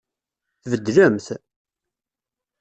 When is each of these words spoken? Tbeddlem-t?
Tbeddlem-t? 0.63 1.27